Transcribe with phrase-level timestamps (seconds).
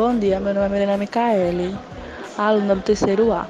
[0.00, 1.76] Bom dia, meu nome é Milena Micaele,
[2.38, 3.46] aluna do terceiro A,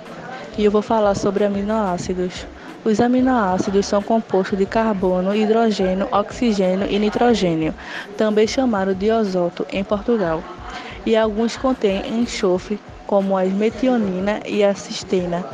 [0.59, 2.45] e eu vou falar sobre aminoácidos.
[2.85, 7.73] Os aminoácidos são compostos de carbono, hidrogênio, oxigênio e nitrogênio,
[8.17, 10.43] também chamado de azoto em Portugal.
[11.07, 15.47] E alguns contêm enxofre, como a metionina e a cisteína.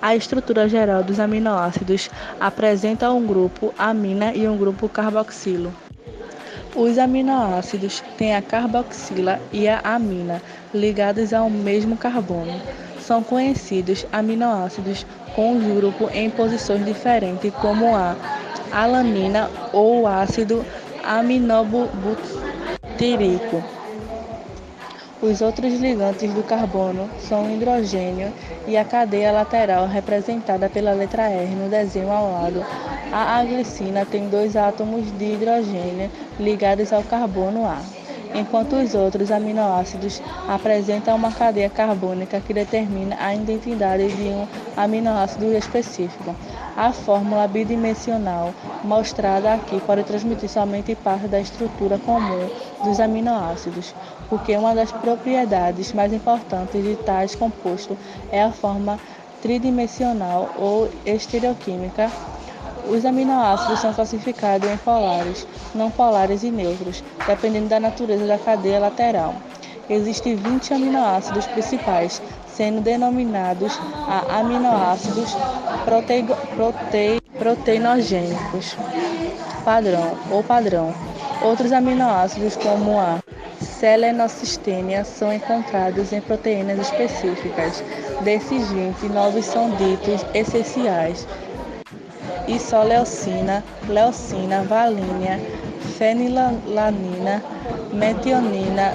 [0.00, 2.08] A estrutura geral dos aminoácidos
[2.40, 5.70] apresenta um grupo amina e um grupo carboxilo.
[6.74, 12.60] Os aminoácidos têm a carboxila e a amina ligados ao mesmo carbono.
[12.98, 18.16] São conhecidos aminoácidos com os grupos em posições diferentes, como a
[18.70, 20.66] alanina ou o ácido
[21.02, 23.77] aminobutírico.
[25.20, 28.32] Os outros ligantes do carbono são o hidrogênio
[28.68, 32.64] e a cadeia lateral representada pela letra R no desenho ao lado.
[33.12, 36.08] A glicina tem dois átomos de hidrogênio
[36.38, 37.80] ligados ao carbono A,
[38.32, 45.52] enquanto os outros aminoácidos apresentam uma cadeia carbônica que determina a identidade de um aminoácido
[45.52, 46.32] específico.
[46.76, 52.48] A fórmula bidimensional mostrada aqui pode transmitir somente parte da estrutura comum
[52.84, 53.92] dos aminoácidos,
[54.28, 57.96] porque uma das propriedades mais importantes de tais compostos
[58.30, 58.98] é a forma
[59.42, 62.10] tridimensional ou estereoquímica.
[62.88, 68.80] Os aminoácidos são classificados em polares, não polares e neutros, dependendo da natureza da cadeia
[68.80, 69.34] lateral.
[69.88, 75.34] Existem 20 aminoácidos principais, sendo denominados a aminoácidos
[75.84, 76.24] prote...
[76.56, 77.22] Prote...
[77.38, 78.76] proteinogênicos
[79.68, 80.94] padrão ou padrão.
[81.42, 83.22] Outros aminoácidos, como a
[83.78, 87.82] selenocistênia, são encontrados em proteínas específicas.
[88.22, 91.26] Desses 20, nove são ditos essenciais:
[92.48, 95.38] isoleucina, leucina, valínia,
[95.96, 97.42] fenilalanina,
[97.92, 98.94] metionina,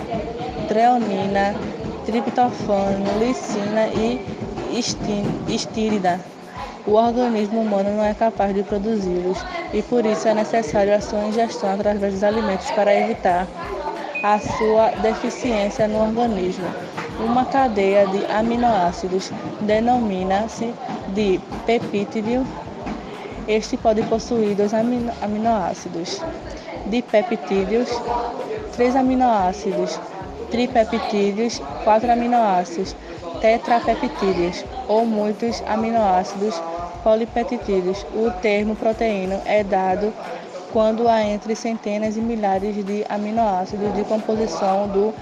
[0.67, 1.56] treonina,
[2.06, 4.20] triptofano, lisina e
[5.50, 6.19] estírida.
[6.85, 11.24] O organismo humano não é capaz de produzi-los e por isso é necessário a sua
[11.24, 13.47] ingestão através dos alimentos para evitar
[14.23, 16.66] a sua deficiência no organismo.
[17.19, 19.29] Uma cadeia de aminoácidos
[19.59, 20.73] denomina-se
[21.09, 22.47] de peptídeo.
[23.50, 26.22] Este pode possuir dois aminoácidos
[26.85, 27.89] dipeptídeos,
[28.73, 30.00] três aminoácidos
[30.50, 32.95] tripeptídeos, quatro aminoácidos
[33.41, 36.61] tetrapeptídeos ou muitos aminoácidos
[37.03, 38.05] polipeptídeos.
[38.16, 40.13] O termo proteína é dado
[40.73, 45.13] quando há entre centenas e milhares de aminoácidos de composição do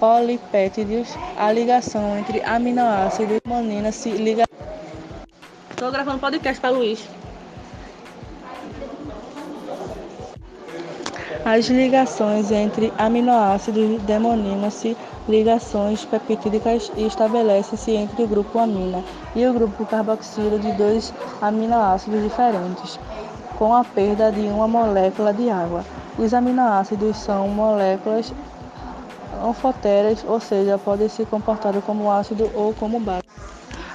[0.00, 1.08] polipeptídeos.
[1.36, 4.44] A ligação entre aminoácidos e monina se liga.
[5.70, 7.06] Estou gravando podcast para Luiz.
[11.44, 14.96] As ligações entre aminoácidos denomina-se
[15.28, 19.04] ligações peptídicas e estabelece-se entre o grupo amina
[19.36, 22.98] e o grupo carboxilo de dois aminoácidos diferentes,
[23.58, 25.84] com a perda de uma molécula de água.
[26.16, 28.32] Os aminoácidos são moléculas
[29.44, 33.24] anfoteras, ou seja, podem se comportar como ácido ou como base.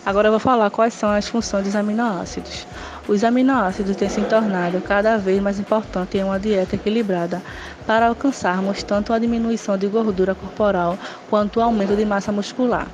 [0.05, 2.67] Agora vou falar quais são as funções dos aminoácidos.
[3.07, 7.41] Os aminoácidos têm se tornado cada vez mais importantes em uma dieta equilibrada
[7.87, 10.97] para alcançarmos tanto a diminuição de gordura corporal
[11.29, 12.87] quanto o aumento de massa muscular.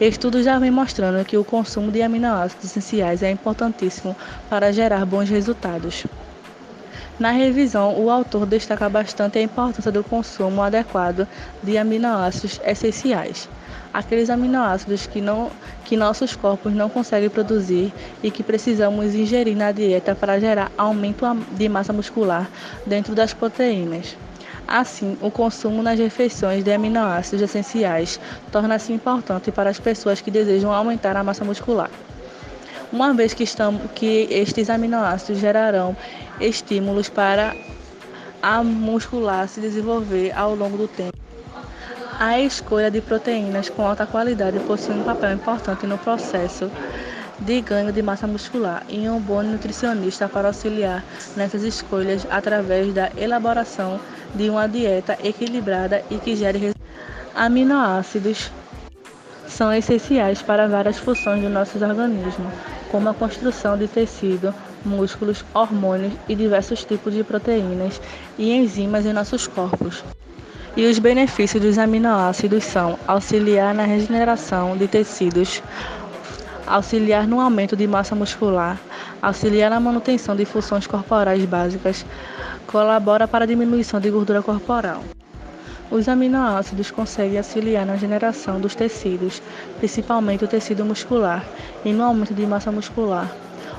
[0.00, 4.16] Estudos já vêm mostrando que o consumo de aminoácidos essenciais é importantíssimo
[4.48, 6.06] para gerar bons resultados.
[7.18, 11.26] Na revisão, o autor destaca bastante a importância do consumo adequado
[11.62, 13.48] de aminoácidos essenciais
[13.96, 15.50] aqueles aminoácidos que, não,
[15.84, 21.24] que nossos corpos não conseguem produzir e que precisamos ingerir na dieta para gerar aumento
[21.52, 22.50] de massa muscular
[22.86, 24.25] dentro das proteínas.
[24.68, 28.18] Assim, o consumo nas refeições de aminoácidos essenciais
[28.50, 31.90] torna-se importante para as pessoas que desejam aumentar a massa muscular.
[32.92, 35.96] Uma vez que, estamos, que estes aminoácidos gerarão
[36.40, 37.54] estímulos para
[38.42, 41.16] a muscular se desenvolver ao longo do tempo.
[42.18, 46.70] A escolha de proteínas com alta qualidade possui um papel importante no processo
[47.38, 51.04] de ganho de massa muscular e um bom nutricionista para auxiliar
[51.36, 54.00] nessas escolhas através da elaboração
[54.36, 56.74] de uma dieta equilibrada e que gere
[57.34, 58.50] aminoácidos
[59.48, 62.50] são essenciais para várias funções do nosso organismo,
[62.90, 64.54] como a construção de tecido,
[64.84, 68.00] músculos, hormônios e diversos tipos de proteínas
[68.38, 70.04] e enzimas em nossos corpos.
[70.76, 75.62] E os benefícios dos aminoácidos são auxiliar na regeneração de tecidos,
[76.66, 78.78] auxiliar no aumento de massa muscular,
[79.22, 82.04] auxiliar na manutenção de funções corporais básicas,
[82.66, 85.02] colabora para a diminuição de gordura corporal.
[85.90, 89.40] Os aminoácidos conseguem auxiliar na generação dos tecidos,
[89.78, 91.44] principalmente o tecido muscular,
[91.84, 93.30] e no aumento de massa muscular.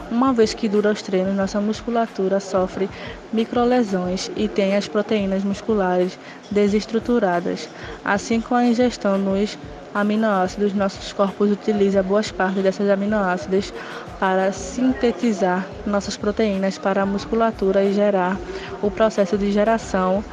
[0.09, 2.89] Uma vez que dura os treinos, nossa musculatura sofre
[3.33, 6.17] microlesões e tem as proteínas musculares
[6.49, 7.67] desestruturadas.
[8.05, 9.57] Assim, com a ingestão dos
[9.93, 13.73] aminoácidos, nossos corpos utilizam boas partes dessas aminoácidos
[14.17, 18.37] para sintetizar nossas proteínas para a musculatura e gerar
[18.81, 20.23] o processo de geração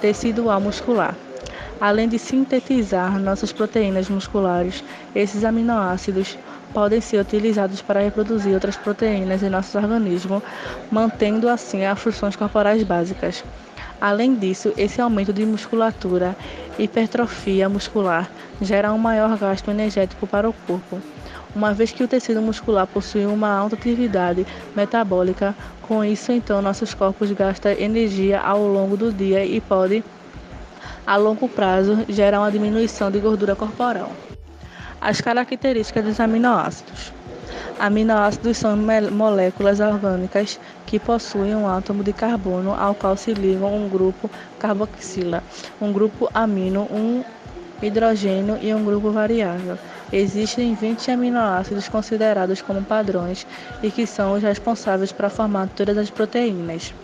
[0.00, 1.14] tecidual muscular.
[1.80, 4.82] Além de sintetizar nossas proteínas musculares,
[5.14, 6.36] esses aminoácidos
[6.72, 10.42] podem ser utilizados para reproduzir outras proteínas em nosso organismo,
[10.90, 13.44] mantendo assim as funções corporais básicas.
[14.00, 16.34] Além disso, esse aumento de musculatura,
[16.78, 18.28] hipertrofia muscular,
[18.60, 21.00] gera um maior gasto energético para o corpo.
[21.54, 26.94] Uma vez que o tecido muscular possui uma alta atividade metabólica, com isso então nossos
[26.94, 30.02] corpos gastam energia ao longo do dia e pode,
[31.06, 34.10] a longo prazo, gerar uma diminuição de gordura corporal.
[35.04, 37.12] As características dos aminoácidos.
[37.80, 38.76] Aminoácidos são
[39.10, 45.42] moléculas orgânicas que possuem um átomo de carbono ao qual se ligam um grupo carboxila,
[45.80, 47.24] um grupo amino, um
[47.82, 49.76] hidrogênio e um grupo variável.
[50.12, 53.44] Existem 20 aminoácidos considerados como padrões
[53.82, 56.94] e que são os responsáveis para formar todas as proteínas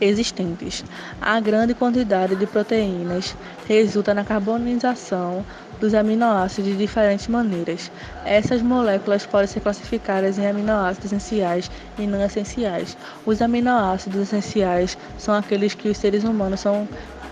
[0.00, 0.84] existentes.
[1.20, 3.36] A grande quantidade de proteínas
[3.66, 5.44] resulta na carbonização
[5.80, 7.90] dos aminoácidos de diferentes maneiras.
[8.24, 12.96] Essas moléculas podem ser classificadas em aminoácidos essenciais e não essenciais.
[13.24, 16.88] Os aminoácidos essenciais são aqueles que os seres humanos são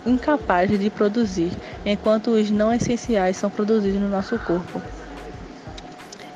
[0.06, 1.50] incapazes de produzir,
[1.84, 4.80] enquanto os não essenciais são produzidos no nosso corpo.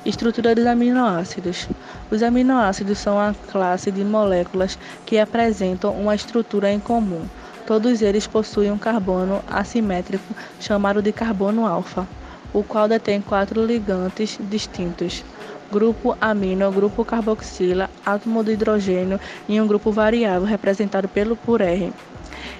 [0.03, 1.67] Estrutura dos aminoácidos.
[2.09, 7.23] Os aminoácidos são a classe de moléculas que apresentam uma estrutura em comum.
[7.65, 12.07] Todos eles possuem um carbono assimétrico chamado de carbono alfa,
[12.51, 15.23] o qual detém quatro ligantes distintos:
[15.71, 21.93] grupo amino, grupo carboxila, átomo de hidrogênio e um grupo variável representado pelo por R.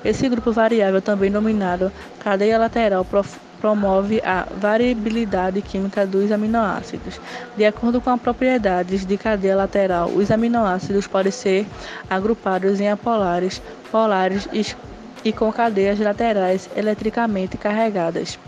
[0.03, 3.03] Esse grupo variável, também denominado cadeia lateral
[3.61, 7.21] promove a variabilidade química dos aminoácidos.
[7.55, 11.67] De acordo com as propriedades de cadeia lateral, os aminoácidos podem ser
[12.09, 13.61] agrupados em apolares,
[13.91, 14.49] polares
[15.23, 18.39] e com cadeias laterais eletricamente carregadas.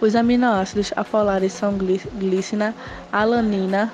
[0.00, 2.74] Os aminoácidos apolares são glicina,
[3.12, 3.92] alanina,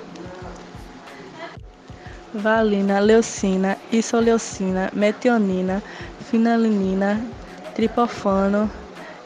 [2.33, 5.83] valina, leucina, isoleucina, metionina,
[6.29, 7.19] finalinina,
[7.75, 8.69] tripofano,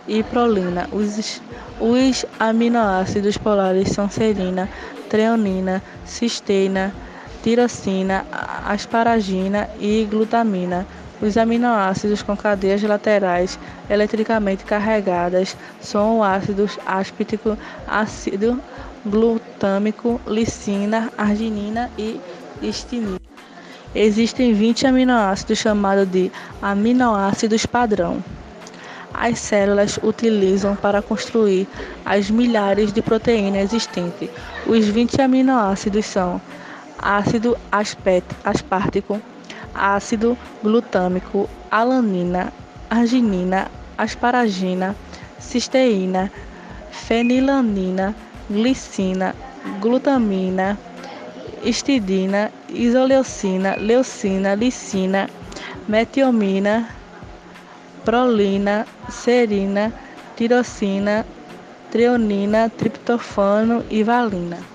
[0.08, 0.88] e prolina.
[0.92, 1.42] Os,
[1.80, 4.70] os aminoácidos polares são serina,
[5.10, 6.94] treonina, cisteína,
[7.44, 8.26] tirosina,
[8.66, 10.86] asparagina e glutamina.
[11.22, 13.58] Os aminoácidos com cadeias laterais
[13.90, 17.58] eletricamente carregadas são o ácido áspítico,
[17.88, 18.62] ácido
[19.06, 22.20] glutâmico, lisina, arginina e
[22.62, 23.20] histamina.
[23.94, 26.30] Existem 20 aminoácidos chamados de
[26.62, 28.22] aminoácidos padrão
[29.20, 31.68] as células utilizam para construir
[32.06, 34.30] as milhares de proteínas existentes.
[34.66, 36.42] Os 20 aminoácidos são
[36.98, 37.58] ácido
[38.44, 39.22] aspartico,
[39.74, 42.54] ácido glutâmico, alanina,
[42.90, 44.96] arginina, asparagina,
[45.40, 46.32] cisteína,
[46.90, 48.16] fenilanina,
[48.50, 49.36] glicina,
[49.80, 50.78] glutamina,
[51.64, 55.30] histidina, isoleucina, leucina, lisina,
[55.88, 56.95] metiomina,
[58.06, 59.92] prolina, serina,
[60.36, 61.26] tirosina,
[61.90, 64.75] treonina, triptofano e valina.